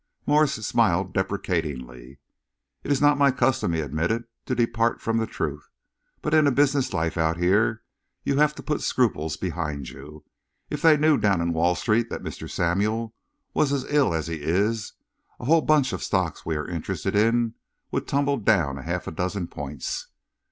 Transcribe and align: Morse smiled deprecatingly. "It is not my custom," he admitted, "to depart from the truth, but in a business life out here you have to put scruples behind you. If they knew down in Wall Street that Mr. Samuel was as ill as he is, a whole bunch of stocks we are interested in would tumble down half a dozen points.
Morse 0.25 0.55
smiled 0.65 1.13
deprecatingly. 1.13 2.17
"It 2.83 2.91
is 2.91 3.01
not 3.01 3.19
my 3.19 3.29
custom," 3.29 3.71
he 3.73 3.81
admitted, 3.81 4.23
"to 4.47 4.55
depart 4.55 4.99
from 4.99 5.17
the 5.19 5.27
truth, 5.27 5.69
but 6.23 6.33
in 6.33 6.47
a 6.47 6.51
business 6.51 6.91
life 6.91 7.17
out 7.19 7.37
here 7.37 7.83
you 8.23 8.37
have 8.37 8.55
to 8.55 8.63
put 8.63 8.81
scruples 8.81 9.37
behind 9.37 9.89
you. 9.89 10.23
If 10.71 10.81
they 10.81 10.97
knew 10.97 11.19
down 11.19 11.39
in 11.39 11.53
Wall 11.53 11.75
Street 11.75 12.09
that 12.09 12.23
Mr. 12.23 12.49
Samuel 12.49 13.13
was 13.53 13.71
as 13.71 13.85
ill 13.89 14.11
as 14.11 14.25
he 14.25 14.41
is, 14.41 14.93
a 15.39 15.45
whole 15.45 15.61
bunch 15.61 15.93
of 15.93 16.01
stocks 16.01 16.47
we 16.47 16.55
are 16.55 16.67
interested 16.67 17.15
in 17.15 17.53
would 17.91 18.07
tumble 18.07 18.37
down 18.37 18.77
half 18.77 19.05
a 19.05 19.11
dozen 19.11 19.49
points. 19.49 20.07